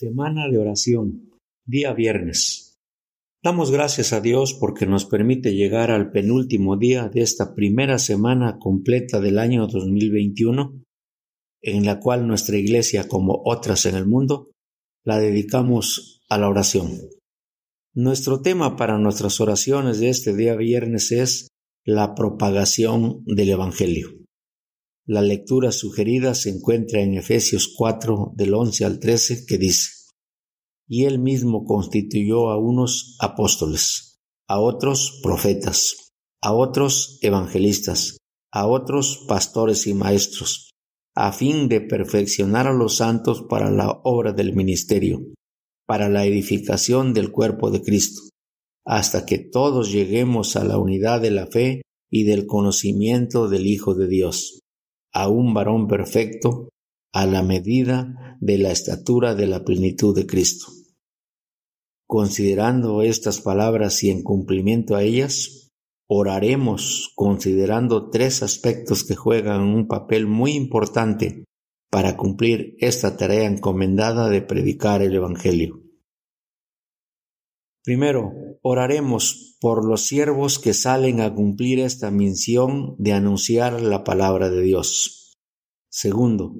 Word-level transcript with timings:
Semana 0.00 0.48
de 0.48 0.56
oración, 0.56 1.28
día 1.66 1.92
viernes. 1.92 2.78
Damos 3.44 3.70
gracias 3.70 4.14
a 4.14 4.22
Dios 4.22 4.56
porque 4.58 4.86
nos 4.86 5.04
permite 5.04 5.54
llegar 5.54 5.90
al 5.90 6.10
penúltimo 6.10 6.78
día 6.78 7.10
de 7.10 7.20
esta 7.20 7.54
primera 7.54 7.98
semana 7.98 8.56
completa 8.58 9.20
del 9.20 9.38
año 9.38 9.66
2021, 9.66 10.82
en 11.60 11.84
la 11.84 12.00
cual 12.00 12.26
nuestra 12.26 12.56
iglesia, 12.56 13.08
como 13.08 13.42
otras 13.44 13.84
en 13.84 13.94
el 13.94 14.06
mundo, 14.06 14.48
la 15.04 15.18
dedicamos 15.18 16.22
a 16.30 16.38
la 16.38 16.48
oración. 16.48 16.92
Nuestro 17.94 18.40
tema 18.40 18.76
para 18.76 18.96
nuestras 18.96 19.38
oraciones 19.38 20.00
de 20.00 20.08
este 20.08 20.34
día 20.34 20.56
viernes 20.56 21.12
es 21.12 21.48
la 21.84 22.14
propagación 22.14 23.22
del 23.26 23.50
Evangelio. 23.50 24.19
La 25.12 25.22
lectura 25.22 25.72
sugerida 25.72 26.36
se 26.36 26.50
encuentra 26.50 27.00
en 27.00 27.14
Efesios 27.14 27.74
4 27.76 28.32
del 28.36 28.54
11 28.54 28.84
al 28.84 29.00
13 29.00 29.44
que 29.44 29.58
dice, 29.58 29.90
Y 30.86 31.02
él 31.02 31.18
mismo 31.18 31.64
constituyó 31.64 32.48
a 32.48 32.58
unos 32.58 33.16
apóstoles, 33.18 34.20
a 34.46 34.60
otros 34.60 35.18
profetas, 35.20 36.12
a 36.40 36.52
otros 36.52 37.18
evangelistas, 37.22 38.18
a 38.52 38.68
otros 38.68 39.24
pastores 39.26 39.88
y 39.88 39.94
maestros, 39.94 40.70
a 41.16 41.32
fin 41.32 41.68
de 41.68 41.80
perfeccionar 41.80 42.68
a 42.68 42.72
los 42.72 42.98
santos 42.98 43.42
para 43.50 43.68
la 43.68 43.90
obra 44.04 44.32
del 44.32 44.54
ministerio, 44.54 45.18
para 45.88 46.08
la 46.08 46.24
edificación 46.24 47.14
del 47.14 47.32
cuerpo 47.32 47.72
de 47.72 47.82
Cristo, 47.82 48.20
hasta 48.86 49.26
que 49.26 49.38
todos 49.38 49.90
lleguemos 49.90 50.54
a 50.54 50.62
la 50.62 50.78
unidad 50.78 51.20
de 51.20 51.32
la 51.32 51.48
fe 51.48 51.82
y 52.12 52.22
del 52.22 52.46
conocimiento 52.46 53.48
del 53.48 53.66
Hijo 53.66 53.96
de 53.96 54.06
Dios 54.06 54.59
a 55.12 55.28
un 55.28 55.54
varón 55.54 55.88
perfecto 55.88 56.68
a 57.12 57.26
la 57.26 57.42
medida 57.42 58.36
de 58.40 58.58
la 58.58 58.70
estatura 58.70 59.34
de 59.34 59.46
la 59.46 59.64
plenitud 59.64 60.14
de 60.14 60.26
Cristo. 60.26 60.66
Considerando 62.06 63.02
estas 63.02 63.40
palabras 63.40 64.02
y 64.02 64.10
en 64.10 64.22
cumplimiento 64.22 64.96
a 64.96 65.02
ellas, 65.02 65.70
oraremos 66.08 67.12
considerando 67.14 68.10
tres 68.10 68.42
aspectos 68.42 69.04
que 69.04 69.14
juegan 69.14 69.60
un 69.60 69.86
papel 69.86 70.26
muy 70.26 70.52
importante 70.52 71.44
para 71.88 72.16
cumplir 72.16 72.76
esta 72.78 73.16
tarea 73.16 73.44
encomendada 73.44 74.28
de 74.28 74.42
predicar 74.42 75.02
el 75.02 75.14
Evangelio. 75.14 75.79
Primero, 77.82 78.32
oraremos 78.62 79.56
por 79.60 79.86
los 79.86 80.06
siervos 80.06 80.58
que 80.58 80.74
salen 80.74 81.20
a 81.20 81.34
cumplir 81.34 81.80
esta 81.80 82.10
misión 82.10 82.94
de 82.98 83.12
anunciar 83.12 83.80
la 83.80 84.04
palabra 84.04 84.50
de 84.50 84.62
Dios. 84.62 85.38
Segundo, 85.90 86.54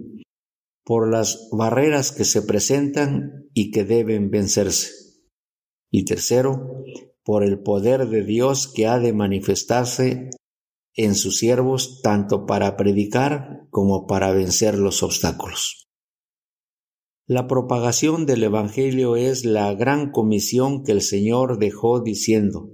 por 0.84 1.10
las 1.10 1.48
barreras 1.52 2.12
que 2.12 2.24
se 2.24 2.42
presentan 2.42 3.48
y 3.52 3.70
que 3.70 3.84
deben 3.84 4.30
vencerse. 4.30 4.92
Y 5.90 6.04
tercero, 6.04 6.84
por 7.22 7.44
el 7.44 7.62
poder 7.62 8.08
de 8.08 8.24
Dios 8.24 8.66
que 8.72 8.86
ha 8.86 8.98
de 8.98 9.12
manifestarse 9.12 10.30
en 10.94 11.14
sus 11.14 11.38
siervos 11.38 12.00
tanto 12.02 12.46
para 12.46 12.76
predicar 12.76 13.66
como 13.70 14.06
para 14.06 14.32
vencer 14.32 14.78
los 14.78 15.02
obstáculos. 15.02 15.89
La 17.30 17.46
propagación 17.46 18.26
del 18.26 18.42
Evangelio 18.42 19.14
es 19.14 19.44
la 19.44 19.72
gran 19.74 20.10
comisión 20.10 20.82
que 20.82 20.90
el 20.90 21.00
Señor 21.00 21.60
dejó 21.60 22.00
diciendo, 22.00 22.72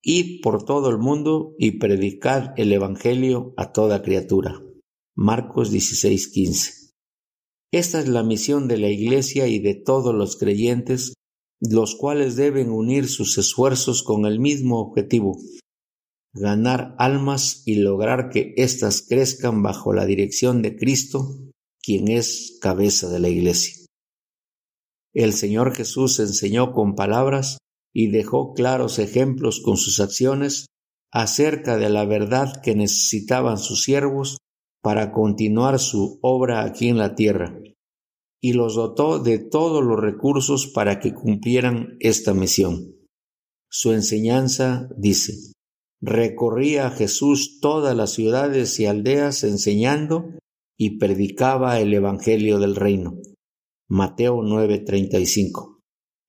Id 0.00 0.42
por 0.42 0.64
todo 0.64 0.90
el 0.90 0.98
mundo 0.98 1.56
y 1.58 1.72
predicad 1.72 2.52
el 2.56 2.72
Evangelio 2.72 3.52
a 3.56 3.72
toda 3.72 4.00
criatura. 4.00 4.62
Marcos 5.16 5.72
16:15. 5.72 6.92
Esta 7.72 7.98
es 7.98 8.06
la 8.06 8.22
misión 8.22 8.68
de 8.68 8.78
la 8.78 8.90
Iglesia 8.90 9.48
y 9.48 9.58
de 9.58 9.74
todos 9.74 10.14
los 10.14 10.36
creyentes, 10.36 11.14
los 11.60 11.96
cuales 11.96 12.36
deben 12.36 12.70
unir 12.70 13.08
sus 13.08 13.38
esfuerzos 13.38 14.04
con 14.04 14.24
el 14.24 14.38
mismo 14.38 14.78
objetivo, 14.78 15.36
ganar 16.32 16.94
almas 16.98 17.64
y 17.66 17.74
lograr 17.74 18.30
que 18.30 18.54
éstas 18.56 19.02
crezcan 19.02 19.64
bajo 19.64 19.92
la 19.92 20.06
dirección 20.06 20.62
de 20.62 20.76
Cristo, 20.76 21.49
quien 21.82 22.08
es 22.08 22.58
cabeza 22.60 23.08
de 23.08 23.20
la 23.20 23.28
Iglesia. 23.28 23.86
El 25.12 25.32
Señor 25.32 25.74
Jesús 25.74 26.20
enseñó 26.20 26.72
con 26.72 26.94
palabras 26.94 27.58
y 27.92 28.10
dejó 28.10 28.54
claros 28.54 28.98
ejemplos 28.98 29.60
con 29.60 29.76
sus 29.76 30.00
acciones 30.00 30.66
acerca 31.12 31.76
de 31.76 31.90
la 31.90 32.04
verdad 32.04 32.60
que 32.62 32.74
necesitaban 32.74 33.58
sus 33.58 33.82
siervos 33.82 34.38
para 34.82 35.12
continuar 35.12 35.78
su 35.78 36.18
obra 36.22 36.64
aquí 36.64 36.88
en 36.88 36.98
la 36.98 37.14
tierra, 37.14 37.58
y 38.40 38.52
los 38.52 38.76
dotó 38.76 39.18
de 39.18 39.38
todos 39.38 39.84
los 39.84 39.98
recursos 39.98 40.68
para 40.68 41.00
que 41.00 41.12
cumplieran 41.12 41.96
esta 42.00 42.32
misión. 42.32 42.96
Su 43.68 43.92
enseñanza 43.92 44.88
dice, 44.96 45.34
recorría 46.00 46.90
Jesús 46.90 47.58
todas 47.60 47.96
las 47.96 48.12
ciudades 48.12 48.78
y 48.80 48.86
aldeas 48.86 49.44
enseñando 49.44 50.30
y 50.82 50.96
predicaba 50.96 51.78
el 51.78 51.92
Evangelio 51.92 52.58
del 52.58 52.74
reino 52.74 53.18
Mateo 53.86 54.42
9:35. 54.42 55.82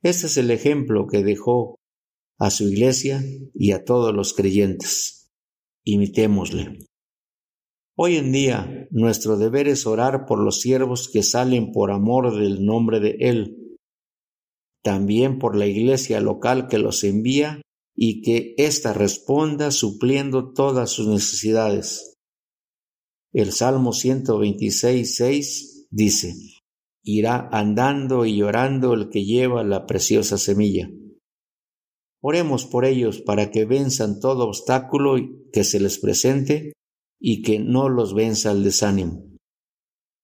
Este 0.03 0.28
es 0.28 0.35
el 0.35 0.51
ejemplo 0.51 1.07
que 1.07 1.23
dejó 1.23 1.78
a 2.38 2.51
su 2.51 2.67
iglesia 2.67 3.23
y 3.53 3.72
a 3.72 3.85
todos 3.85 4.13
los 4.13 4.34
creyentes. 4.34 5.31
Imitémosle. 5.85 6.79
Hoy 7.95 8.17
en 8.17 8.34
día 8.34 8.89
nuestro 8.91 9.38
deber 9.38 9.69
es 9.69 9.88
orar 9.88 10.25
por 10.25 10.44
los 10.44 10.59
siervos 10.59 11.07
que 11.07 11.23
salen 11.23 11.72
por 11.72 11.89
amor 11.89 12.38
del 12.38 12.66
nombre 12.66 13.00
de 13.00 13.16
Él, 13.22 13.78
también 14.83 15.39
por 15.39 15.56
la 15.56 15.68
iglesia 15.68 16.19
local 16.19 16.68
que 16.68 16.78
los 16.78 17.06
envía 17.06 17.62
y 17.95 18.22
que 18.22 18.53
ésta 18.57 18.91
responda 18.91 19.72
supliendo 19.72 20.51
todas 20.51 20.89
sus 20.89 21.07
necesidades. 21.07 22.11
El 23.34 23.53
Salmo 23.53 23.94
126, 23.94 25.88
dice, 25.90 26.36
irá 27.02 27.47
andando 27.53 28.25
y 28.25 28.36
llorando 28.36 28.94
el 28.94 29.08
que 29.08 29.24
lleva 29.24 29.64
la 29.64 29.86
preciosa 29.86 30.38
semilla. 30.38 30.92
Oremos 32.22 32.66
por 32.66 32.84
ellos 32.84 33.22
para 33.22 33.50
que 33.50 33.64
venzan 33.64 34.19
todo 34.19 34.46
obstáculo 34.46 35.16
que 35.53 35.64
se 35.64 35.80
les 35.80 35.97
presente 35.97 36.74
y 37.22 37.42
que 37.42 37.59
no 37.59 37.88
los 37.88 38.14
venza 38.14 38.52
el 38.52 38.66
desánimo. 38.66 39.25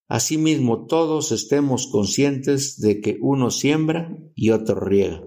Asimismo, 0.10 0.86
todos 0.86 1.32
estemos 1.32 1.88
conscientes 1.88 2.78
de 2.82 3.00
que 3.00 3.18
uno 3.22 3.52
siembra 3.52 4.18
y 4.36 4.50
otro 4.50 4.82
riega, 4.82 5.24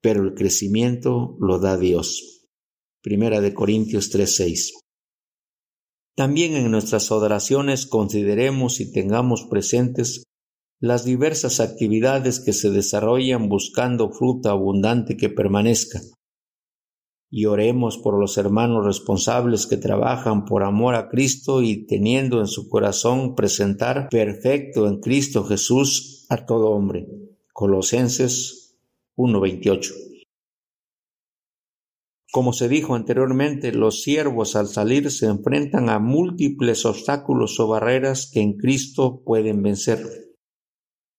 pero 0.00 0.22
el 0.22 0.34
crecimiento 0.34 1.36
lo 1.40 1.58
da 1.58 1.76
Dios. 1.76 2.46
Primera 3.02 3.40
de 3.40 3.52
Corintios 3.52 4.10
3:6. 4.10 4.85
También 6.16 6.56
en 6.56 6.70
nuestras 6.70 7.12
oraciones 7.12 7.86
consideremos 7.86 8.80
y 8.80 8.90
tengamos 8.90 9.44
presentes 9.50 10.22
las 10.80 11.04
diversas 11.04 11.60
actividades 11.60 12.40
que 12.40 12.54
se 12.54 12.70
desarrollan 12.70 13.50
buscando 13.50 14.10
fruta 14.10 14.50
abundante 14.50 15.18
que 15.18 15.28
permanezca. 15.28 16.00
Y 17.30 17.44
oremos 17.44 17.98
por 17.98 18.18
los 18.18 18.38
hermanos 18.38 18.86
responsables 18.86 19.66
que 19.66 19.76
trabajan 19.76 20.46
por 20.46 20.64
amor 20.64 20.94
a 20.94 21.10
Cristo 21.10 21.60
y 21.60 21.86
teniendo 21.86 22.40
en 22.40 22.46
su 22.46 22.70
corazón 22.70 23.34
presentar 23.34 24.08
perfecto 24.08 24.88
en 24.88 25.00
Cristo 25.00 25.44
Jesús 25.44 26.24
a 26.30 26.46
todo 26.46 26.70
hombre. 26.70 27.08
Colosenses 27.52 28.78
1:28. 29.16 30.15
Como 32.32 32.52
se 32.52 32.68
dijo 32.68 32.94
anteriormente, 32.94 33.72
los 33.72 34.02
siervos 34.02 34.56
al 34.56 34.66
salir 34.66 35.10
se 35.10 35.26
enfrentan 35.26 35.88
a 35.88 35.98
múltiples 35.98 36.84
obstáculos 36.84 37.58
o 37.60 37.68
barreras 37.68 38.30
que 38.32 38.40
en 38.40 38.56
Cristo 38.56 39.22
pueden 39.24 39.62
vencer. 39.62 40.00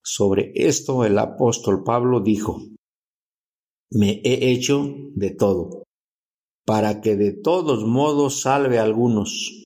Sobre 0.03 0.51
esto 0.56 1.06
el 1.06 1.18
apóstol 1.18 1.83
Pablo 1.83 2.21
dijo, 2.21 2.62
Me 3.89 4.21
he 4.24 4.51
hecho 4.51 4.86
de 5.15 5.31
todo, 5.31 5.83
para 6.65 7.01
que 7.01 7.15
de 7.15 7.31
todos 7.33 7.86
modos 7.86 8.42
salve 8.42 8.80
a 8.80 8.83
algunos. 8.83 9.63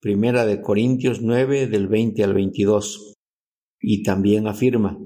Primera 0.00 0.46
de 0.46 0.60
Corintios 0.60 1.22
9 1.22 1.66
del 1.66 1.88
20 1.88 2.24
al 2.24 2.34
22. 2.34 3.14
Y 3.80 4.02
también 4.02 4.46
afirma, 4.46 4.98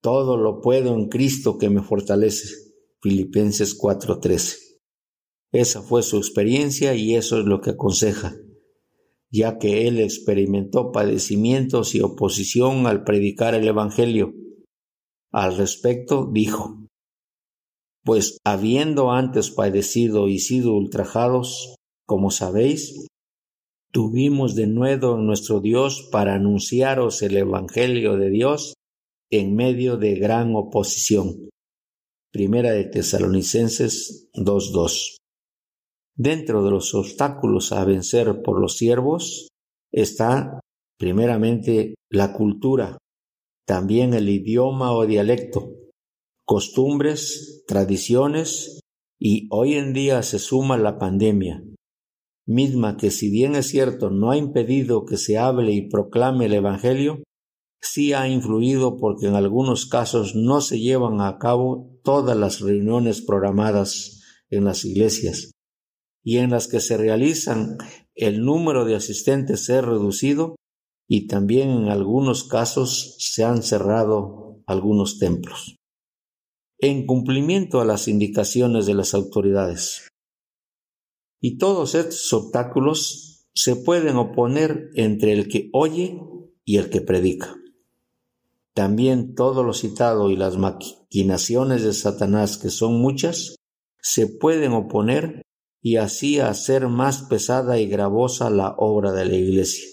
Todo 0.00 0.36
lo 0.36 0.60
puedo 0.60 0.94
en 0.94 1.08
Cristo 1.08 1.58
que 1.58 1.70
me 1.70 1.82
fortalece. 1.82 2.72
Filipenses 3.00 3.76
4:13. 3.78 4.71
Esa 5.52 5.82
fue 5.82 6.02
su 6.02 6.16
experiencia 6.16 6.94
y 6.94 7.14
eso 7.14 7.38
es 7.38 7.44
lo 7.44 7.60
que 7.60 7.70
aconseja 7.70 8.34
ya 9.32 9.58
que 9.58 9.88
él 9.88 9.98
experimentó 9.98 10.92
padecimientos 10.92 11.94
y 11.94 12.02
oposición 12.02 12.86
al 12.86 13.02
predicar 13.02 13.54
el 13.54 13.66
Evangelio. 13.66 14.34
Al 15.32 15.56
respecto 15.56 16.28
dijo, 16.30 16.86
Pues 18.04 18.36
habiendo 18.44 19.10
antes 19.10 19.50
padecido 19.50 20.28
y 20.28 20.38
sido 20.38 20.74
ultrajados, 20.74 21.76
como 22.06 22.30
sabéis, 22.30 23.06
tuvimos 23.90 24.54
de 24.54 24.66
nuevo 24.66 25.16
en 25.16 25.26
nuestro 25.26 25.60
Dios 25.60 26.10
para 26.12 26.34
anunciaros 26.34 27.22
el 27.22 27.38
Evangelio 27.38 28.18
de 28.18 28.28
Dios, 28.28 28.74
en 29.30 29.54
medio 29.54 29.96
de 29.96 30.16
gran 30.16 30.54
oposición. 30.54 31.48
Primera 32.30 32.72
de 32.72 32.84
Tesalonicenses 32.84 34.28
2.2. 34.34 35.21
Dentro 36.16 36.62
de 36.62 36.70
los 36.70 36.94
obstáculos 36.94 37.72
a 37.72 37.84
vencer 37.84 38.42
por 38.42 38.60
los 38.60 38.76
siervos 38.76 39.48
está 39.90 40.60
primeramente 40.98 41.94
la 42.10 42.34
cultura, 42.34 42.98
también 43.66 44.12
el 44.12 44.28
idioma 44.28 44.92
o 44.92 45.06
dialecto, 45.06 45.72
costumbres, 46.44 47.64
tradiciones 47.66 48.80
y 49.18 49.48
hoy 49.50 49.74
en 49.74 49.94
día 49.94 50.22
se 50.22 50.38
suma 50.38 50.76
la 50.76 50.98
pandemia, 50.98 51.64
misma 52.46 52.98
que 52.98 53.10
si 53.10 53.30
bien 53.30 53.54
es 53.54 53.68
cierto 53.68 54.10
no 54.10 54.30
ha 54.30 54.36
impedido 54.36 55.06
que 55.06 55.16
se 55.16 55.38
hable 55.38 55.72
y 55.72 55.88
proclame 55.88 56.44
el 56.46 56.54
Evangelio, 56.54 57.22
sí 57.80 58.12
ha 58.12 58.28
influido 58.28 58.98
porque 58.98 59.28
en 59.28 59.34
algunos 59.34 59.86
casos 59.86 60.34
no 60.34 60.60
se 60.60 60.78
llevan 60.78 61.22
a 61.22 61.38
cabo 61.38 61.98
todas 62.04 62.36
las 62.36 62.60
reuniones 62.60 63.22
programadas 63.22 64.20
en 64.50 64.64
las 64.64 64.84
iglesias 64.84 65.52
y 66.22 66.38
en 66.38 66.50
las 66.50 66.68
que 66.68 66.80
se 66.80 66.96
realizan 66.96 67.78
el 68.14 68.44
número 68.44 68.84
de 68.84 68.96
asistentes 68.96 69.68
ha 69.70 69.80
reducido 69.80 70.56
y 71.08 71.26
también 71.26 71.70
en 71.70 71.88
algunos 71.88 72.44
casos 72.44 73.16
se 73.18 73.44
han 73.44 73.62
cerrado 73.62 74.62
algunos 74.66 75.18
templos. 75.18 75.76
En 76.78 77.06
cumplimiento 77.06 77.80
a 77.80 77.84
las 77.84 78.08
indicaciones 78.08 78.86
de 78.86 78.94
las 78.94 79.14
autoridades. 79.14 80.08
Y 81.40 81.58
todos 81.58 81.94
estos 81.94 82.32
obstáculos 82.32 83.46
se 83.54 83.76
pueden 83.76 84.16
oponer 84.16 84.90
entre 84.94 85.32
el 85.32 85.48
que 85.48 85.68
oye 85.72 86.18
y 86.64 86.78
el 86.78 86.90
que 86.90 87.00
predica. 87.00 87.56
También 88.74 89.34
todo 89.34 89.64
lo 89.64 89.74
citado 89.74 90.30
y 90.30 90.36
las 90.36 90.56
maquinaciones 90.56 91.82
de 91.82 91.92
Satanás, 91.92 92.56
que 92.56 92.70
son 92.70 93.00
muchas, 93.00 93.56
se 94.00 94.26
pueden 94.26 94.72
oponer 94.72 95.42
y 95.82 95.96
así 95.96 96.38
hacer 96.38 96.88
más 96.88 97.22
pesada 97.24 97.78
y 97.78 97.86
gravosa 97.86 98.48
la 98.50 98.74
obra 98.78 99.12
de 99.12 99.24
la 99.24 99.34
Iglesia. 99.34 99.86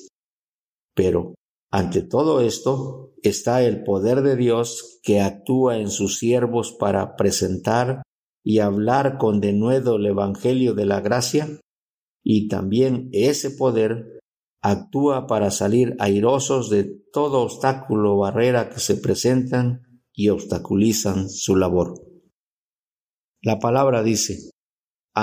Pero, 0.96 1.34
ante 1.72 2.04
todo 2.04 2.42
esto, 2.42 3.14
está 3.24 3.64
el 3.64 3.84
poder 3.84 4.22
de 4.22 4.36
Dios 4.36 5.00
que 5.02 5.22
actúa 5.22 5.78
en 5.78 5.90
sus 5.90 6.20
siervos 6.20 6.74
para 6.80 7.16
presentar 7.16 8.04
y 8.44 8.60
hablar 8.60 9.18
con 9.18 9.42
denuedo 9.42 9.96
el 9.96 10.06
Evangelio 10.06 10.74
de 10.76 10.86
la 10.86 11.02
gracia, 11.02 11.60
y 12.24 12.48
también 12.48 13.10
ese 13.12 13.52
poder 13.52 14.20
actúa 14.62 15.26
para 15.26 15.52
salir 15.52 15.96
airosos 16.00 16.70
de 16.70 16.84
todo 17.12 17.42
obstáculo 17.42 18.16
o 18.16 18.20
barrera 18.20 18.70
que 18.70 18.80
se 18.80 18.96
presentan 18.96 20.04
y 20.14 20.30
obstaculizan 20.30 21.30
su 21.30 21.56
labor. 21.56 21.94
La 23.42 23.60
palabra 23.60 24.04
dice, 24.04 24.52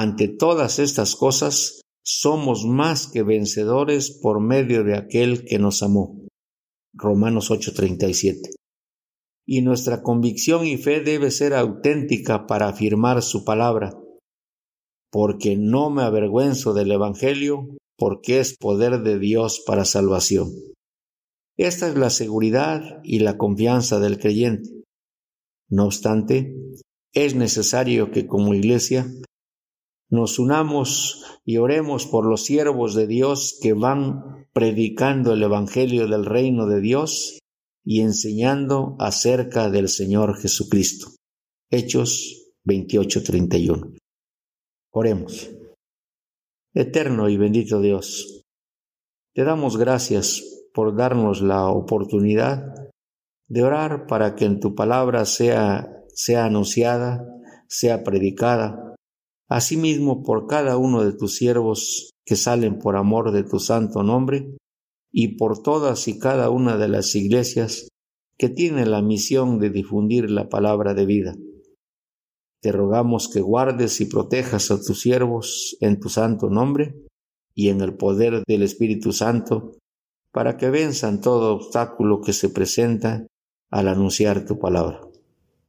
ante 0.00 0.28
todas 0.28 0.78
estas 0.78 1.16
cosas, 1.16 1.80
somos 2.04 2.64
más 2.64 3.08
que 3.08 3.22
vencedores 3.22 4.10
por 4.22 4.40
medio 4.40 4.84
de 4.84 4.96
aquel 4.96 5.44
que 5.44 5.58
nos 5.58 5.82
amó. 5.82 6.26
Romanos 6.94 7.50
8:37. 7.50 8.54
Y 9.46 9.62
nuestra 9.62 10.02
convicción 10.02 10.66
y 10.66 10.76
fe 10.76 11.00
debe 11.00 11.30
ser 11.30 11.54
auténtica 11.54 12.46
para 12.46 12.68
afirmar 12.68 13.22
su 13.22 13.44
palabra, 13.44 13.98
porque 15.10 15.56
no 15.56 15.90
me 15.90 16.02
avergüenzo 16.02 16.74
del 16.74 16.92
Evangelio, 16.92 17.68
porque 17.96 18.40
es 18.40 18.56
poder 18.56 19.02
de 19.02 19.18
Dios 19.18 19.62
para 19.66 19.84
salvación. 19.84 20.50
Esta 21.56 21.88
es 21.88 21.96
la 21.96 22.10
seguridad 22.10 23.00
y 23.02 23.20
la 23.20 23.38
confianza 23.38 23.98
del 23.98 24.18
creyente. 24.18 24.68
No 25.70 25.86
obstante, 25.86 26.54
es 27.14 27.34
necesario 27.34 28.10
que 28.10 28.26
como 28.26 28.54
iglesia 28.54 29.06
nos 30.08 30.38
unamos 30.38 31.24
y 31.44 31.56
oremos 31.56 32.06
por 32.06 32.26
los 32.26 32.44
siervos 32.44 32.94
de 32.94 33.06
Dios 33.06 33.58
que 33.60 33.72
van 33.72 34.46
predicando 34.52 35.32
el 35.32 35.42
Evangelio 35.42 36.06
del 36.06 36.24
reino 36.24 36.66
de 36.66 36.80
Dios 36.80 37.38
y 37.84 38.00
enseñando 38.00 38.96
acerca 38.98 39.70
del 39.70 39.88
Señor 39.88 40.38
Jesucristo. 40.40 41.08
Hechos 41.70 42.52
28:31. 42.64 43.96
Oremos. 44.92 45.50
Eterno 46.74 47.28
y 47.28 47.36
bendito 47.36 47.80
Dios, 47.80 48.44
te 49.34 49.44
damos 49.44 49.76
gracias 49.76 50.42
por 50.74 50.94
darnos 50.94 51.40
la 51.40 51.68
oportunidad 51.68 52.90
de 53.48 53.62
orar 53.62 54.06
para 54.06 54.34
que 54.34 54.44
en 54.44 54.60
tu 54.60 54.74
palabra 54.74 55.24
sea, 55.24 56.04
sea 56.08 56.44
anunciada, 56.44 57.24
sea 57.66 58.04
predicada, 58.04 58.95
asimismo 59.48 60.22
por 60.22 60.46
cada 60.46 60.76
uno 60.76 61.04
de 61.04 61.12
tus 61.12 61.36
siervos 61.36 62.12
que 62.24 62.36
salen 62.36 62.78
por 62.78 62.96
amor 62.96 63.32
de 63.32 63.44
tu 63.44 63.60
santo 63.60 64.02
nombre, 64.02 64.56
y 65.18 65.36
por 65.38 65.62
todas 65.62 66.08
y 66.08 66.18
cada 66.18 66.50
una 66.50 66.76
de 66.76 66.88
las 66.88 67.14
iglesias 67.14 67.88
que 68.36 68.50
tienen 68.50 68.90
la 68.90 69.00
misión 69.00 69.58
de 69.58 69.70
difundir 69.70 70.30
la 70.30 70.50
palabra 70.50 70.92
de 70.92 71.06
vida. 71.06 71.34
Te 72.60 72.70
rogamos 72.70 73.30
que 73.32 73.40
guardes 73.40 74.00
y 74.02 74.06
protejas 74.06 74.70
a 74.70 74.78
tus 74.78 75.00
siervos 75.00 75.76
en 75.80 76.00
tu 76.00 76.10
santo 76.10 76.50
nombre 76.50 76.94
y 77.54 77.70
en 77.70 77.80
el 77.80 77.96
poder 77.96 78.42
del 78.46 78.62
Espíritu 78.62 79.12
Santo, 79.12 79.72
para 80.32 80.58
que 80.58 80.68
venzan 80.68 81.22
todo 81.22 81.54
obstáculo 81.54 82.20
que 82.20 82.34
se 82.34 82.50
presenta 82.50 83.26
al 83.70 83.88
anunciar 83.88 84.44
tu 84.44 84.58
palabra. 84.58 85.00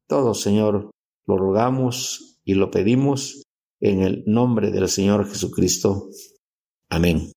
Todo, 0.08 0.34
Señor, 0.34 0.92
lo 1.26 1.38
rogamos 1.38 2.40
y 2.44 2.56
lo 2.56 2.70
pedimos 2.70 3.44
en 3.80 4.02
el 4.02 4.24
nombre 4.26 4.72
del 4.72 4.88
Señor 4.88 5.28
Jesucristo. 5.28 6.10
Amén. 6.90 7.32